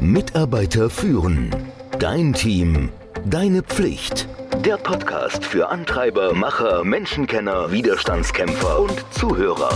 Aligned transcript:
Mitarbeiter 0.00 0.90
führen. 0.90 1.50
Dein 1.98 2.32
Team. 2.32 2.90
Deine 3.24 3.62
Pflicht. 3.62 4.28
Der 4.64 4.76
Podcast 4.76 5.44
für 5.44 5.68
Antreiber, 5.68 6.34
Macher, 6.34 6.84
Menschenkenner, 6.84 7.72
Widerstandskämpfer 7.72 8.80
und 8.80 9.04
Zuhörer. 9.12 9.72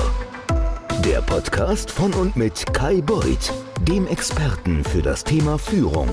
Der 1.05 1.23
Podcast 1.23 1.91
von 1.91 2.13
und 2.15 2.37
mit 2.37 2.73
Kai 2.75 3.01
Beuth, 3.01 3.53
dem 3.83 4.07
Experten 4.07 4.85
für 4.85 5.03
das 5.03 5.25
Thema 5.25 5.59
Führung. 5.59 6.09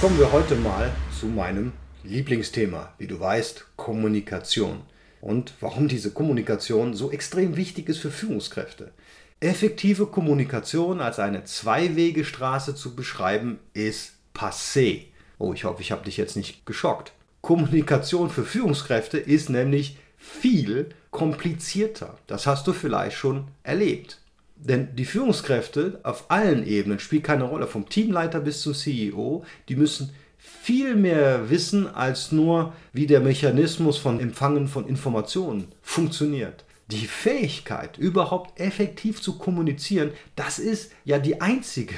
Kommen 0.00 0.18
wir 0.18 0.30
heute 0.30 0.56
mal 0.56 0.90
zu 1.18 1.26
meinem 1.26 1.72
Lieblingsthema, 2.04 2.92
wie 2.98 3.06
du 3.06 3.18
weißt, 3.18 3.64
Kommunikation. 3.76 4.82
Und 5.20 5.54
warum 5.60 5.88
diese 5.88 6.10
Kommunikation 6.10 6.94
so 6.94 7.10
extrem 7.10 7.56
wichtig 7.56 7.88
ist 7.88 7.98
für 7.98 8.10
Führungskräfte. 8.10 8.92
Effektive 9.40 10.06
Kommunikation 10.06 11.00
als 11.00 11.20
eine 11.20 11.44
Zweiwegestraße 11.44 12.74
zu 12.74 12.96
beschreiben, 12.96 13.60
ist 13.72 14.14
passé. 14.34 15.04
Oh, 15.38 15.52
ich 15.52 15.62
hoffe, 15.62 15.80
ich 15.80 15.92
habe 15.92 16.04
dich 16.04 16.16
jetzt 16.16 16.34
nicht 16.34 16.66
geschockt. 16.66 17.12
Kommunikation 17.40 18.30
für 18.30 18.44
Führungskräfte 18.44 19.16
ist 19.16 19.48
nämlich 19.48 19.96
viel 20.16 20.88
komplizierter. 21.12 22.18
Das 22.26 22.48
hast 22.48 22.66
du 22.66 22.72
vielleicht 22.72 23.16
schon 23.16 23.46
erlebt. 23.62 24.20
Denn 24.56 24.96
die 24.96 25.04
Führungskräfte 25.04 26.00
auf 26.02 26.32
allen 26.32 26.66
Ebenen 26.66 26.98
spielen 26.98 27.22
keine 27.22 27.44
Rolle, 27.44 27.68
vom 27.68 27.88
Teamleiter 27.88 28.40
bis 28.40 28.62
zum 28.62 28.74
CEO, 28.74 29.44
die 29.68 29.76
müssen 29.76 30.10
viel 30.36 30.96
mehr 30.96 31.48
wissen 31.48 31.86
als 31.86 32.32
nur, 32.32 32.72
wie 32.92 33.06
der 33.06 33.20
Mechanismus 33.20 33.98
von 33.98 34.18
Empfangen 34.18 34.66
von 34.66 34.88
Informationen 34.88 35.68
funktioniert 35.80 36.64
die 36.90 37.06
Fähigkeit, 37.06 37.98
überhaupt 37.98 38.58
effektiv 38.58 39.20
zu 39.20 39.38
kommunizieren, 39.38 40.12
das 40.36 40.58
ist 40.58 40.92
ja 41.04 41.18
die 41.18 41.40
einzige, 41.40 41.94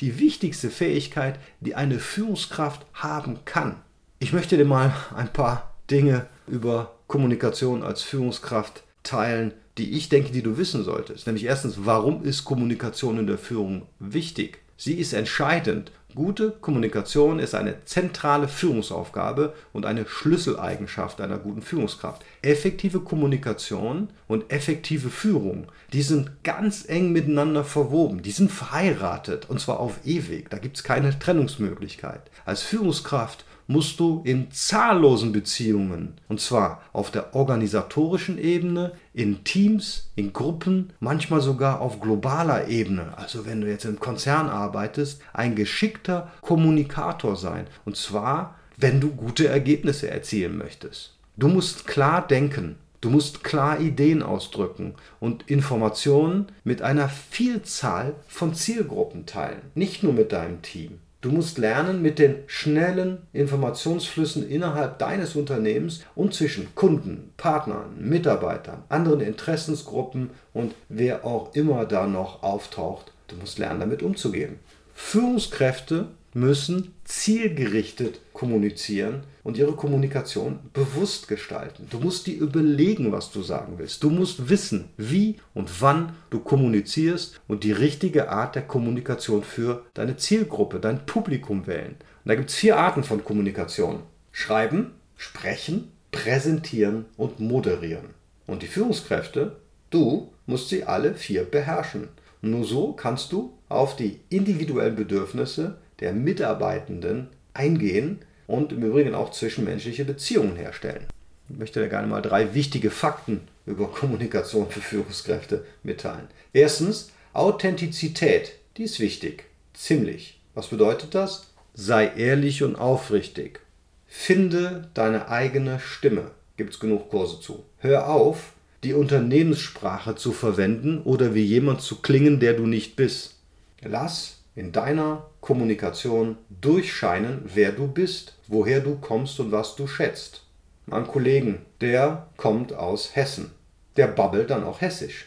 die 0.00 0.18
wichtigste 0.18 0.70
Fähigkeit, 0.70 1.38
die 1.60 1.74
eine 1.74 1.98
Führungskraft 1.98 2.86
haben 2.94 3.44
kann. 3.44 3.76
Ich 4.18 4.32
möchte 4.32 4.56
dir 4.56 4.64
mal 4.64 4.94
ein 5.16 5.32
paar 5.32 5.74
Dinge 5.90 6.26
über 6.46 6.98
Kommunikation 7.06 7.82
als 7.82 8.02
Führungskraft 8.02 8.82
teilen, 9.02 9.52
die 9.78 9.92
ich 9.92 10.08
denke, 10.08 10.32
die 10.32 10.42
du 10.42 10.58
wissen 10.58 10.84
solltest. 10.84 11.26
Nämlich 11.26 11.44
erstens, 11.44 11.74
warum 11.78 12.24
ist 12.24 12.44
Kommunikation 12.44 13.18
in 13.18 13.26
der 13.26 13.38
Führung 13.38 13.86
wichtig? 13.98 14.58
Sie 14.76 14.94
ist 14.94 15.12
entscheidend 15.12 15.92
Gute 16.14 16.50
Kommunikation 16.50 17.38
ist 17.38 17.54
eine 17.54 17.86
zentrale 17.86 18.46
Führungsaufgabe 18.46 19.54
und 19.72 19.86
eine 19.86 20.04
Schlüsseleigenschaft 20.06 21.22
einer 21.22 21.38
guten 21.38 21.62
Führungskraft. 21.62 22.22
Effektive 22.42 23.00
Kommunikation 23.00 24.10
und 24.28 24.52
effektive 24.52 25.08
Führung, 25.08 25.68
die 25.94 26.02
sind 26.02 26.44
ganz 26.44 26.86
eng 26.86 27.12
miteinander 27.12 27.64
verwoben, 27.64 28.20
die 28.20 28.30
sind 28.30 28.52
verheiratet 28.52 29.48
und 29.48 29.58
zwar 29.58 29.80
auf 29.80 30.00
ewig. 30.04 30.50
Da 30.50 30.58
gibt 30.58 30.76
es 30.76 30.84
keine 30.84 31.18
Trennungsmöglichkeit. 31.18 32.30
Als 32.44 32.60
Führungskraft 32.60 33.46
musst 33.66 34.00
du 34.00 34.22
in 34.24 34.50
zahllosen 34.50 35.32
Beziehungen, 35.32 36.14
und 36.28 36.40
zwar 36.40 36.82
auf 36.92 37.10
der 37.10 37.34
organisatorischen 37.34 38.38
Ebene, 38.38 38.92
in 39.14 39.44
Teams, 39.44 40.10
in 40.16 40.32
Gruppen, 40.32 40.92
manchmal 41.00 41.40
sogar 41.40 41.80
auf 41.80 42.00
globaler 42.00 42.68
Ebene, 42.68 43.16
also 43.16 43.46
wenn 43.46 43.60
du 43.60 43.68
jetzt 43.68 43.84
im 43.84 44.00
Konzern 44.00 44.48
arbeitest, 44.48 45.20
ein 45.32 45.54
geschickter 45.54 46.30
Kommunikator 46.40 47.36
sein. 47.36 47.66
Und 47.84 47.96
zwar, 47.96 48.56
wenn 48.76 49.00
du 49.00 49.10
gute 49.10 49.48
Ergebnisse 49.48 50.10
erzielen 50.10 50.56
möchtest. 50.56 51.16
Du 51.36 51.48
musst 51.48 51.86
klar 51.86 52.26
denken, 52.26 52.76
Du 53.02 53.10
musst 53.10 53.42
klar 53.42 53.80
Ideen 53.80 54.22
ausdrücken 54.22 54.94
und 55.18 55.50
Informationen 55.50 56.46
mit 56.62 56.82
einer 56.82 57.08
Vielzahl 57.08 58.14
von 58.28 58.54
Zielgruppen 58.54 59.26
teilen, 59.26 59.60
nicht 59.74 60.04
nur 60.04 60.12
mit 60.12 60.30
deinem 60.30 60.62
Team. 60.62 61.00
Du 61.22 61.30
musst 61.30 61.56
lernen, 61.56 62.02
mit 62.02 62.18
den 62.18 62.38
schnellen 62.48 63.18
Informationsflüssen 63.32 64.50
innerhalb 64.50 64.98
deines 64.98 65.36
Unternehmens 65.36 66.02
und 66.16 66.34
zwischen 66.34 66.74
Kunden, 66.74 67.32
Partnern, 67.36 67.94
Mitarbeitern, 67.96 68.82
anderen 68.88 69.20
Interessensgruppen 69.20 70.30
und 70.52 70.74
wer 70.88 71.24
auch 71.24 71.54
immer 71.54 71.86
da 71.86 72.08
noch 72.08 72.42
auftaucht, 72.42 73.12
du 73.28 73.36
musst 73.36 73.60
lernen, 73.60 73.78
damit 73.78 74.02
umzugehen. 74.02 74.58
Führungskräfte 74.94 76.08
müssen 76.34 76.94
zielgerichtet 77.04 78.20
kommunizieren 78.32 79.24
und 79.42 79.58
ihre 79.58 79.72
Kommunikation 79.72 80.60
bewusst 80.72 81.28
gestalten. 81.28 81.86
Du 81.90 81.98
musst 81.98 82.26
dir 82.26 82.38
überlegen, 82.38 83.12
was 83.12 83.30
du 83.30 83.42
sagen 83.42 83.74
willst. 83.76 84.02
Du 84.02 84.10
musst 84.10 84.48
wissen, 84.48 84.88
wie 84.96 85.36
und 85.54 85.80
wann 85.80 86.14
du 86.30 86.40
kommunizierst 86.40 87.40
und 87.48 87.64
die 87.64 87.72
richtige 87.72 88.30
Art 88.30 88.54
der 88.54 88.62
Kommunikation 88.62 89.42
für 89.42 89.84
deine 89.94 90.16
Zielgruppe, 90.16 90.80
dein 90.80 91.04
Publikum 91.06 91.66
wählen. 91.66 91.96
Und 92.24 92.28
da 92.28 92.34
gibt 92.34 92.50
es 92.50 92.56
vier 92.56 92.78
Arten 92.78 93.04
von 93.04 93.24
Kommunikation. 93.24 94.00
Schreiben, 94.30 94.92
sprechen, 95.16 95.92
präsentieren 96.10 97.06
und 97.16 97.40
moderieren. 97.40 98.10
Und 98.46 98.62
die 98.62 98.68
Führungskräfte, 98.68 99.56
du 99.90 100.32
musst 100.46 100.68
sie 100.68 100.84
alle 100.84 101.14
vier 101.14 101.44
beherrschen. 101.44 102.08
Nur 102.40 102.64
so 102.64 102.92
kannst 102.92 103.32
du 103.32 103.56
auf 103.68 103.96
die 103.96 104.20
individuellen 104.28 104.96
Bedürfnisse 104.96 105.78
der 106.02 106.12
Mitarbeitenden 106.12 107.28
eingehen 107.54 108.18
und 108.48 108.72
im 108.72 108.82
Übrigen 108.82 109.14
auch 109.14 109.30
zwischenmenschliche 109.30 110.04
Beziehungen 110.04 110.56
herstellen. 110.56 111.06
Ich 111.48 111.56
möchte 111.56 111.80
da 111.80 111.86
gerne 111.86 112.08
mal 112.08 112.20
drei 112.20 112.54
wichtige 112.54 112.90
Fakten 112.90 113.42
über 113.66 113.86
Kommunikation 113.92 114.68
für 114.68 114.80
Führungskräfte 114.80 115.64
mitteilen. 115.84 116.26
Erstens, 116.52 117.12
Authentizität, 117.32 118.54
die 118.76 118.82
ist 118.82 118.98
wichtig, 118.98 119.44
ziemlich. 119.74 120.40
Was 120.54 120.68
bedeutet 120.68 121.14
das? 121.14 121.52
Sei 121.72 122.10
ehrlich 122.16 122.62
und 122.62 122.76
aufrichtig. 122.76 123.60
Finde 124.06 124.88
deine 124.94 125.28
eigene 125.28 125.78
Stimme. 125.78 126.32
Gibt 126.56 126.74
es 126.74 126.80
genug 126.80 127.10
Kurse 127.10 127.40
zu. 127.40 127.64
Hör 127.78 128.08
auf, 128.08 128.52
die 128.82 128.92
Unternehmenssprache 128.92 130.16
zu 130.16 130.32
verwenden 130.32 131.00
oder 131.02 131.34
wie 131.34 131.44
jemand 131.44 131.80
zu 131.80 132.02
klingen, 132.02 132.40
der 132.40 132.54
du 132.54 132.66
nicht 132.66 132.96
bist. 132.96 133.36
Lass 133.80 134.41
in 134.54 134.72
deiner 134.72 135.26
Kommunikation 135.40 136.36
durchscheinen, 136.48 137.42
wer 137.54 137.72
du 137.72 137.86
bist, 137.88 138.36
woher 138.48 138.80
du 138.80 138.96
kommst 138.96 139.40
und 139.40 139.52
was 139.52 139.76
du 139.76 139.86
schätzt. 139.86 140.44
Mein 140.86 141.06
Kollegen, 141.06 141.64
der 141.80 142.26
kommt 142.36 142.72
aus 142.72 143.16
Hessen. 143.16 143.52
Der 143.96 144.08
babbelt 144.08 144.50
dann 144.50 144.64
auch 144.64 144.80
hessisch. 144.80 145.26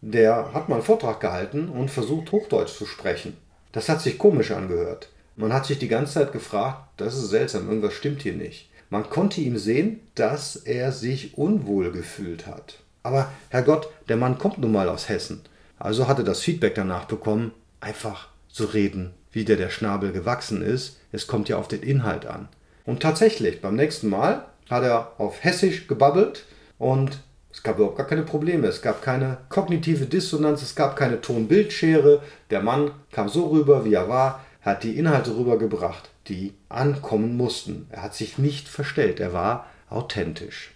Der 0.00 0.52
hat 0.52 0.68
mal 0.68 0.76
einen 0.76 0.84
Vortrag 0.84 1.20
gehalten 1.20 1.68
und 1.68 1.90
versucht 1.90 2.32
Hochdeutsch 2.32 2.76
zu 2.76 2.86
sprechen. 2.86 3.36
Das 3.72 3.88
hat 3.88 4.00
sich 4.00 4.18
komisch 4.18 4.50
angehört. 4.50 5.10
Man 5.36 5.52
hat 5.52 5.66
sich 5.66 5.78
die 5.78 5.88
ganze 5.88 6.14
Zeit 6.14 6.32
gefragt, 6.32 6.82
das 6.96 7.14
ist 7.16 7.28
seltsam, 7.28 7.68
irgendwas 7.68 7.94
stimmt 7.94 8.22
hier 8.22 8.34
nicht. 8.34 8.70
Man 8.88 9.10
konnte 9.10 9.40
ihm 9.40 9.58
sehen, 9.58 10.00
dass 10.14 10.56
er 10.56 10.92
sich 10.92 11.36
unwohl 11.36 11.90
gefühlt 11.92 12.46
hat. 12.46 12.78
Aber 13.02 13.30
Herrgott, 13.50 13.88
der 14.08 14.16
Mann 14.16 14.38
kommt 14.38 14.58
nun 14.58 14.72
mal 14.72 14.88
aus 14.88 15.08
Hessen. 15.08 15.42
Also 15.78 16.08
hatte 16.08 16.24
das 16.24 16.40
Feedback 16.40 16.74
danach 16.74 17.04
bekommen, 17.04 17.52
einfach 17.80 18.28
zu 18.56 18.64
reden, 18.64 19.12
wie 19.32 19.44
der 19.44 19.56
der 19.56 19.68
Schnabel 19.68 20.12
gewachsen 20.12 20.62
ist. 20.62 20.98
Es 21.12 21.26
kommt 21.26 21.50
ja 21.50 21.58
auf 21.58 21.68
den 21.68 21.82
Inhalt 21.82 22.24
an. 22.24 22.48
Und 22.86 23.02
tatsächlich, 23.02 23.60
beim 23.60 23.76
nächsten 23.76 24.08
Mal 24.08 24.46
hat 24.70 24.82
er 24.82 25.12
auf 25.18 25.44
Hessisch 25.44 25.86
gebabbelt 25.86 26.46
und 26.78 27.20
es 27.52 27.62
gab 27.62 27.76
überhaupt 27.76 27.98
gar 27.98 28.06
keine 28.06 28.22
Probleme. 28.22 28.66
Es 28.66 28.80
gab 28.80 29.02
keine 29.02 29.36
kognitive 29.50 30.06
Dissonanz, 30.06 30.62
es 30.62 30.74
gab 30.74 30.96
keine 30.96 31.20
Ton-Bild-Schere. 31.20 32.22
Der 32.50 32.62
Mann 32.62 32.92
kam 33.12 33.28
so 33.28 33.48
rüber, 33.48 33.84
wie 33.84 33.94
er 33.94 34.08
war, 34.08 34.44
hat 34.62 34.84
die 34.84 34.98
Inhalte 34.98 35.36
rübergebracht, 35.36 36.08
die 36.28 36.54
ankommen 36.70 37.36
mussten. 37.36 37.88
Er 37.90 38.02
hat 38.02 38.14
sich 38.14 38.38
nicht 38.38 38.68
verstellt, 38.68 39.20
er 39.20 39.34
war 39.34 39.66
authentisch. 39.90 40.75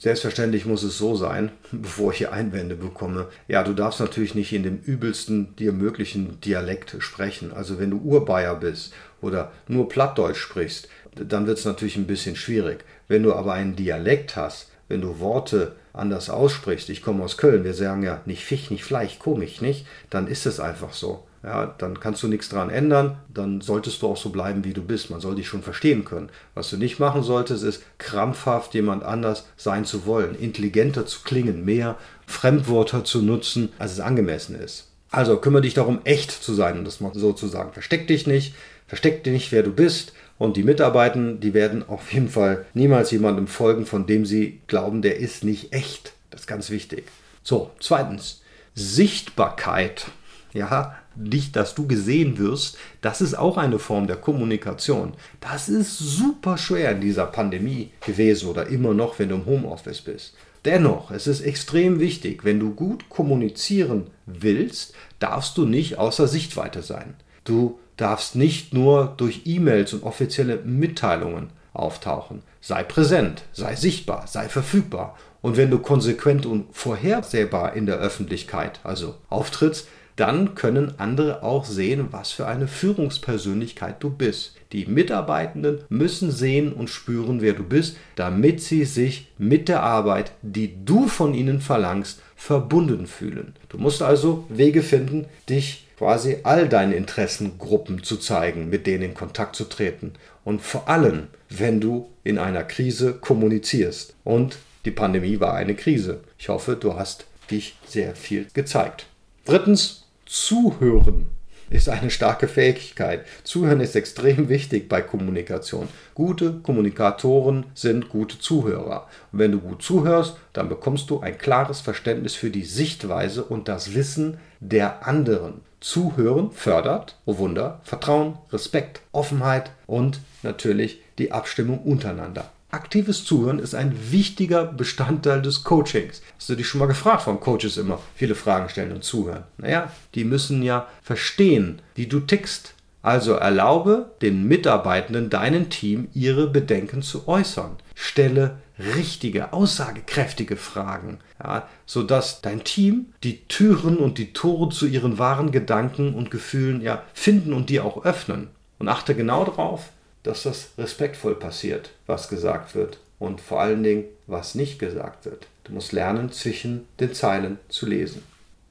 Selbstverständlich 0.00 0.64
muss 0.64 0.82
es 0.82 0.96
so 0.96 1.14
sein, 1.14 1.52
bevor 1.72 2.12
ich 2.12 2.18
hier 2.18 2.32
Einwände 2.32 2.74
bekomme. 2.74 3.28
Ja, 3.48 3.62
du 3.62 3.74
darfst 3.74 4.00
natürlich 4.00 4.34
nicht 4.34 4.52
in 4.54 4.62
dem 4.62 4.78
übelsten 4.78 5.54
dir 5.56 5.72
möglichen 5.72 6.40
Dialekt 6.40 6.96
sprechen. 7.00 7.52
Also 7.52 7.78
wenn 7.78 7.90
du 7.90 7.98
Urbayer 7.98 8.54
bist 8.54 8.94
oder 9.20 9.52
nur 9.68 9.90
Plattdeutsch 9.90 10.38
sprichst, 10.38 10.88
dann 11.14 11.46
wird 11.46 11.58
es 11.58 11.66
natürlich 11.66 11.96
ein 11.96 12.06
bisschen 12.06 12.34
schwierig. 12.34 12.82
Wenn 13.08 13.22
du 13.22 13.34
aber 13.34 13.52
einen 13.52 13.76
Dialekt 13.76 14.36
hast, 14.36 14.70
wenn 14.88 15.02
du 15.02 15.20
Worte 15.20 15.76
anders 15.92 16.30
aussprichst, 16.30 16.88
ich 16.88 17.02
komme 17.02 17.22
aus 17.22 17.36
Köln, 17.36 17.64
wir 17.64 17.74
sagen 17.74 18.02
ja 18.02 18.22
nicht 18.24 18.44
Fisch, 18.44 18.70
nicht 18.70 18.84
Fleisch, 18.84 19.18
komisch, 19.18 19.60
nicht, 19.60 19.86
dann 20.08 20.28
ist 20.28 20.46
es 20.46 20.60
einfach 20.60 20.94
so 20.94 21.26
ja, 21.42 21.74
dann 21.78 21.98
kannst 22.00 22.22
du 22.22 22.28
nichts 22.28 22.50
daran 22.50 22.68
ändern, 22.68 23.18
dann 23.32 23.62
solltest 23.62 24.02
du 24.02 24.08
auch 24.08 24.16
so 24.16 24.28
bleiben, 24.28 24.64
wie 24.64 24.74
du 24.74 24.82
bist. 24.82 25.10
Man 25.10 25.20
soll 25.20 25.36
dich 25.36 25.48
schon 25.48 25.62
verstehen 25.62 26.04
können. 26.04 26.28
Was 26.54 26.68
du 26.68 26.76
nicht 26.76 26.98
machen 26.98 27.22
solltest, 27.22 27.64
ist 27.64 27.82
krampfhaft 27.96 28.74
jemand 28.74 29.04
anders 29.04 29.46
sein 29.56 29.86
zu 29.86 30.04
wollen, 30.04 30.34
intelligenter 30.34 31.06
zu 31.06 31.20
klingen, 31.24 31.64
mehr 31.64 31.96
Fremdwörter 32.26 33.04
zu 33.04 33.22
nutzen, 33.22 33.70
als 33.78 33.92
es 33.92 34.00
angemessen 34.00 34.54
ist. 34.54 34.88
Also 35.10 35.38
kümmere 35.38 35.62
dich 35.62 35.74
darum, 35.74 36.00
echt 36.04 36.30
zu 36.30 36.54
sein, 36.54 36.78
um 36.78 36.84
das 36.84 37.00
mal 37.00 37.12
so 37.14 37.32
zu 37.32 37.48
sagen. 37.48 37.72
Versteck 37.72 38.06
dich 38.06 38.26
nicht, 38.26 38.54
versteck 38.86 39.24
dich 39.24 39.32
nicht, 39.32 39.52
wer 39.52 39.62
du 39.62 39.72
bist. 39.72 40.12
Und 40.38 40.56
die 40.56 40.62
Mitarbeiter, 40.62 41.34
die 41.34 41.52
werden 41.52 41.86
auf 41.88 42.12
jeden 42.12 42.28
Fall 42.28 42.66
niemals 42.74 43.10
jemandem 43.10 43.46
folgen, 43.46 43.86
von 43.86 44.06
dem 44.06 44.24
sie 44.24 44.60
glauben, 44.68 45.02
der 45.02 45.16
ist 45.16 45.42
nicht 45.42 45.72
echt. 45.72 46.12
Das 46.30 46.42
ist 46.42 46.46
ganz 46.46 46.70
wichtig. 46.70 47.04
So, 47.42 47.70
zweitens, 47.80 48.42
Sichtbarkeit. 48.74 50.06
Ja, 50.52 50.96
dich, 51.24 51.52
dass 51.52 51.74
du 51.74 51.86
gesehen 51.86 52.38
wirst, 52.38 52.78
das 53.00 53.20
ist 53.20 53.34
auch 53.34 53.56
eine 53.56 53.78
Form 53.78 54.06
der 54.06 54.16
Kommunikation. 54.16 55.14
Das 55.40 55.68
ist 55.68 55.98
super 55.98 56.56
schwer 56.58 56.92
in 56.92 57.00
dieser 57.00 57.26
Pandemie 57.26 57.90
gewesen 58.04 58.48
oder 58.48 58.66
immer 58.66 58.94
noch, 58.94 59.18
wenn 59.18 59.28
du 59.28 59.36
im 59.36 59.46
Homeoffice 59.46 60.00
bist. 60.00 60.34
Dennoch, 60.64 61.10
es 61.10 61.26
ist 61.26 61.40
extrem 61.40 62.00
wichtig, 62.00 62.44
wenn 62.44 62.60
du 62.60 62.74
gut 62.74 63.08
kommunizieren 63.08 64.08
willst, 64.26 64.94
darfst 65.18 65.56
du 65.56 65.64
nicht 65.64 65.98
außer 65.98 66.28
Sichtweite 66.28 66.82
sein. 66.82 67.14
Du 67.44 67.78
darfst 67.96 68.36
nicht 68.36 68.74
nur 68.74 69.14
durch 69.16 69.42
E-Mails 69.46 69.94
und 69.94 70.02
offizielle 70.02 70.56
Mitteilungen 70.56 71.48
auftauchen. 71.72 72.42
Sei 72.60 72.82
präsent, 72.82 73.42
sei 73.52 73.74
sichtbar, 73.74 74.26
sei 74.26 74.48
verfügbar. 74.48 75.16
Und 75.42 75.56
wenn 75.56 75.70
du 75.70 75.78
konsequent 75.78 76.44
und 76.44 76.66
vorhersehbar 76.72 77.74
in 77.74 77.86
der 77.86 77.96
Öffentlichkeit, 77.96 78.80
also 78.84 79.14
auftrittst, 79.30 79.88
dann 80.16 80.54
können 80.54 80.94
andere 80.98 81.42
auch 81.42 81.64
sehen, 81.64 82.08
was 82.10 82.32
für 82.32 82.46
eine 82.46 82.68
Führungspersönlichkeit 82.68 83.96
du 84.02 84.10
bist. 84.10 84.56
Die 84.72 84.86
Mitarbeitenden 84.86 85.80
müssen 85.88 86.30
sehen 86.30 86.72
und 86.72 86.90
spüren, 86.90 87.40
wer 87.40 87.54
du 87.54 87.64
bist, 87.64 87.96
damit 88.16 88.60
sie 88.62 88.84
sich 88.84 89.28
mit 89.38 89.68
der 89.68 89.82
Arbeit, 89.82 90.32
die 90.42 90.84
du 90.84 91.08
von 91.08 91.34
ihnen 91.34 91.60
verlangst, 91.60 92.20
verbunden 92.36 93.06
fühlen. 93.06 93.54
Du 93.68 93.78
musst 93.78 94.02
also 94.02 94.44
Wege 94.48 94.82
finden, 94.82 95.26
dich 95.48 95.86
quasi 95.98 96.38
all 96.44 96.68
deinen 96.68 96.92
Interessengruppen 96.92 98.02
zu 98.02 98.16
zeigen, 98.16 98.70
mit 98.70 98.86
denen 98.86 99.02
in 99.02 99.14
Kontakt 99.14 99.56
zu 99.56 99.64
treten. 99.64 100.14
Und 100.44 100.62
vor 100.62 100.88
allem, 100.88 101.26
wenn 101.50 101.80
du 101.80 102.08
in 102.24 102.38
einer 102.38 102.64
Krise 102.64 103.14
kommunizierst. 103.14 104.14
Und 104.24 104.58
die 104.84 104.90
Pandemie 104.90 105.40
war 105.40 105.54
eine 105.54 105.74
Krise. 105.74 106.20
Ich 106.38 106.48
hoffe, 106.48 106.76
du 106.76 106.94
hast 106.94 107.26
dich 107.50 107.76
sehr 107.86 108.14
viel 108.14 108.46
gezeigt. 108.54 109.06
Drittens, 109.50 110.04
Zuhören 110.26 111.26
ist 111.70 111.88
eine 111.88 112.12
starke 112.12 112.46
Fähigkeit. 112.46 113.26
Zuhören 113.42 113.80
ist 113.80 113.96
extrem 113.96 114.48
wichtig 114.48 114.88
bei 114.88 115.02
Kommunikation. 115.02 115.88
Gute 116.14 116.52
Kommunikatoren 116.62 117.66
sind 117.74 118.10
gute 118.10 118.38
Zuhörer. 118.38 119.08
Und 119.32 119.40
wenn 119.40 119.50
du 119.50 119.58
gut 119.58 119.82
zuhörst, 119.82 120.36
dann 120.52 120.68
bekommst 120.68 121.10
du 121.10 121.18
ein 121.18 121.36
klares 121.36 121.80
Verständnis 121.80 122.36
für 122.36 122.50
die 122.50 122.62
Sichtweise 122.62 123.42
und 123.42 123.66
das 123.66 123.92
Wissen 123.92 124.38
der 124.60 125.04
anderen. 125.08 125.62
Zuhören 125.80 126.52
fördert, 126.52 127.16
oh 127.26 127.38
Wunder, 127.38 127.80
Vertrauen, 127.82 128.38
Respekt, 128.52 129.00
Offenheit 129.10 129.72
und 129.88 130.20
natürlich 130.44 131.00
die 131.18 131.32
Abstimmung 131.32 131.80
untereinander. 131.80 132.52
Aktives 132.72 133.24
Zuhören 133.24 133.58
ist 133.58 133.74
ein 133.74 134.12
wichtiger 134.12 134.64
Bestandteil 134.64 135.42
des 135.42 135.64
Coachings. 135.64 136.22
Hast 136.36 136.48
du 136.48 136.54
dich 136.54 136.68
schon 136.68 136.78
mal 136.78 136.86
gefragt, 136.86 137.26
warum 137.26 137.40
Coaches 137.40 137.76
immer 137.76 137.98
viele 138.14 138.36
Fragen 138.36 138.68
stellen 138.68 138.92
und 138.92 139.02
zuhören? 139.02 139.42
Naja, 139.58 139.90
die 140.14 140.24
müssen 140.24 140.62
ja 140.62 140.86
verstehen, 141.02 141.82
wie 141.96 142.06
du 142.06 142.20
tickst. 142.20 142.74
Also 143.02 143.32
erlaube 143.32 144.12
den 144.22 144.46
Mitarbeitenden, 144.46 145.30
deinem 145.30 145.68
Team, 145.68 146.08
ihre 146.14 146.46
Bedenken 146.46 147.02
zu 147.02 147.26
äußern. 147.26 147.76
Stelle 147.94 148.58
richtige, 148.78 149.52
aussagekräftige 149.52 150.56
Fragen, 150.56 151.18
ja, 151.42 151.68
sodass 151.86 152.40
dein 152.40 152.62
Team 152.62 153.06
die 153.24 153.46
Türen 153.48 153.96
und 153.96 154.18
die 154.18 154.32
Tore 154.32 154.68
zu 154.68 154.86
ihren 154.86 155.18
wahren 155.18 155.50
Gedanken 155.50 156.14
und 156.14 156.30
Gefühlen 156.30 156.82
ja, 156.82 157.02
finden 157.14 157.52
und 157.52 157.68
die 157.68 157.80
auch 157.80 158.04
öffnen. 158.04 158.48
Und 158.78 158.88
achte 158.88 159.14
genau 159.14 159.44
darauf, 159.44 159.90
dass 160.22 160.42
das 160.42 160.70
respektvoll 160.78 161.34
passiert, 161.34 161.90
was 162.06 162.28
gesagt 162.28 162.74
wird 162.74 162.98
und 163.18 163.40
vor 163.40 163.60
allen 163.60 163.82
Dingen, 163.82 164.04
was 164.26 164.54
nicht 164.54 164.78
gesagt 164.78 165.24
wird. 165.24 165.46
Du 165.64 165.72
musst 165.72 165.92
lernen, 165.92 166.32
zwischen 166.32 166.88
den 166.98 167.14
Zeilen 167.14 167.58
zu 167.68 167.86
lesen. 167.86 168.22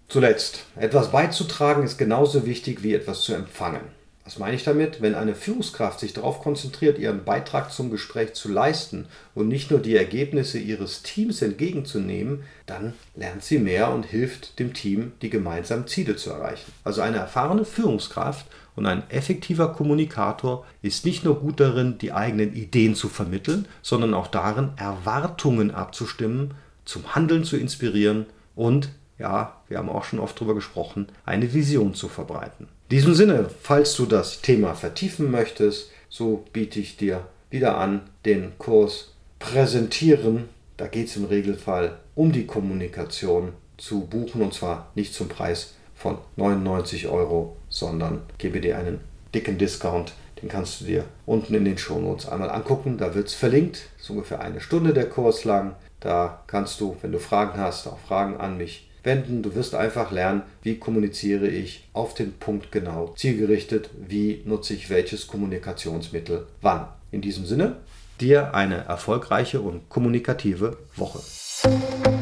Zuletzt, 0.08 0.66
etwas 0.76 1.12
beizutragen 1.12 1.84
ist 1.84 1.98
genauso 1.98 2.46
wichtig 2.46 2.82
wie 2.84 2.96
etwas 2.96 3.22
zu 3.22 3.34
empfangen. 3.34 3.99
Was 4.30 4.38
meine 4.38 4.56
ich 4.56 4.64
damit? 4.64 5.02
Wenn 5.02 5.16
eine 5.16 5.34
Führungskraft 5.34 6.00
sich 6.00 6.14
darauf 6.14 6.40
konzentriert, 6.40 7.00
ihren 7.00 7.24
Beitrag 7.24 7.72
zum 7.72 7.90
Gespräch 7.90 8.36
zu 8.36 8.48
leisten 8.48 9.08
und 9.34 9.48
nicht 9.48 9.72
nur 9.72 9.80
die 9.80 9.96
Ergebnisse 9.96 10.60
ihres 10.60 11.02
Teams 11.02 11.42
entgegenzunehmen, 11.42 12.44
dann 12.68 12.94
lernt 13.16 13.44
sie 13.44 13.58
mehr 13.58 13.92
und 13.92 14.06
hilft 14.06 14.60
dem 14.60 14.76
Team, 14.76 15.14
die 15.24 15.32
gemeinsamen 15.32 15.88
Ziele 15.88 16.16
zu 16.16 16.30
erreichen. 16.30 16.72
Also 16.84 17.02
eine 17.02 17.18
erfahrene 17.18 17.66
Führungskraft 17.66 18.46
und 18.76 18.86
ein 18.86 19.02
effektiver 19.10 19.74
Kommunikator 19.74 20.64
ist 20.84 21.08
nicht 21.08 21.26
nur 21.26 21.40
gut 21.40 21.60
darin, 21.60 21.98
die 21.98 22.12
eigenen 22.12 22.54
Ideen 22.54 22.94
zu 22.94 23.10
vermitteln, 23.10 23.68
sondern 23.82 24.14
auch 24.14 24.28
darin, 24.28 24.74
Erwartungen 24.76 25.72
abzustimmen, 25.72 26.54
zum 26.86 27.16
Handeln 27.16 27.46
zu 27.46 27.58
inspirieren 27.58 28.28
und, 28.56 28.90
ja, 29.20 29.58
wir 29.68 29.78
haben 29.78 29.90
auch 29.90 30.06
schon 30.06 30.20
oft 30.20 30.38
darüber 30.38 30.56
gesprochen, 30.56 31.08
eine 31.26 31.54
Vision 31.54 31.94
zu 31.94 32.08
verbreiten. 32.08 32.68
In 32.90 32.98
diesem 32.98 33.14
Sinne, 33.14 33.50
falls 33.62 33.96
du 33.96 34.06
das 34.06 34.42
Thema 34.42 34.74
vertiefen 34.74 35.30
möchtest, 35.30 35.92
so 36.10 36.46
biete 36.54 36.80
ich 36.80 36.98
dir 36.98 37.28
wieder 37.50 37.78
an 37.78 38.02
den 38.26 38.58
Kurs 38.58 39.14
Präsentieren. 39.38 40.50
Da 40.78 40.88
geht 40.88 41.08
es 41.08 41.16
im 41.16 41.26
Regelfall 41.26 42.00
um 42.16 42.32
die 42.32 42.46
Kommunikation 42.46 43.54
zu 43.78 44.02
buchen 44.02 44.42
und 44.42 44.54
zwar 44.54 44.92
nicht 44.96 45.14
zum 45.14 45.30
Preis 45.30 45.76
von 45.96 46.18
99 46.36 47.08
Euro, 47.08 47.56
sondern 47.70 48.22
gebe 48.38 48.62
dir 48.62 48.78
einen 48.78 49.00
dicken 49.34 49.58
Discount. 49.58 50.14
Den 50.42 50.50
kannst 50.50 50.82
du 50.82 50.86
dir 50.86 51.06
unten 51.26 51.54
in 51.54 51.66
den 51.66 51.78
Shownotes 51.78 52.28
einmal 52.28 52.50
angucken. 52.50 52.98
Da 52.98 53.14
wird 53.14 53.28
es 53.28 53.34
verlinkt. 53.34 53.90
Das 53.96 54.04
ist 54.04 54.10
ungefähr 54.10 54.42
eine 54.42 54.62
Stunde 54.62 54.94
der 54.94 55.10
Kurs 55.10 55.44
lang. 55.44 55.76
Da 56.00 56.44
kannst 56.48 56.80
du, 56.80 56.96
wenn 57.02 57.12
du 57.12 57.20
Fragen 57.20 57.60
hast, 57.60 57.88
auch 57.88 58.00
Fragen 58.00 58.38
an 58.38 58.58
mich 58.58 58.89
wenden. 59.04 59.44
Du 59.44 59.56
wirst 59.56 59.76
einfach 59.76 60.12
lernen, 60.12 60.42
wie 60.64 60.76
kommuniziere 60.76 61.48
ich 61.48 61.88
auf 61.94 62.14
den 62.14 62.34
Punkt 62.34 62.72
genau, 62.72 63.14
zielgerichtet, 63.18 63.90
wie 64.08 64.42
nutze 64.46 64.74
ich 64.74 64.90
welches 64.90 65.28
Kommunikationsmittel 65.28 66.46
wann. 66.62 66.88
In 67.12 67.22
diesem 67.22 67.46
Sinne, 67.46 67.78
dir 68.20 68.54
eine 68.54 68.86
erfolgreiche 68.86 69.62
und 69.62 69.90
kommunikative 69.90 70.78
Woche. 70.96 71.20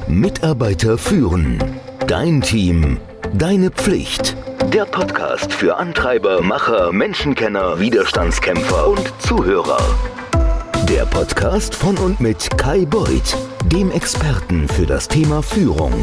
Mitarbeiter 0.08 0.98
führen. 0.98 1.62
Dein 2.08 2.42
Team. 2.42 2.98
Deine 3.34 3.72
Pflicht. 3.72 4.36
Der 4.74 4.86
Podcast 4.86 5.54
für 5.54 5.76
Antreiber, 5.78 6.42
Macher, 6.42 6.92
Menschenkenner, 6.92 7.80
Widerstandskämpfer 7.80 8.88
und 8.88 9.14
Zuhörer. 9.20 9.80
Der 10.90 11.06
Podcast 11.06 11.76
von 11.76 11.98
und 11.98 12.20
mit 12.22 12.50
Kai 12.58 12.86
Beuth, 12.86 13.36
dem 13.66 13.92
Experten 13.92 14.68
für 14.68 14.86
das 14.86 15.08
Thema 15.08 15.42
Führung. 15.44 15.94